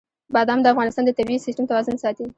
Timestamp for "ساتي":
2.03-2.25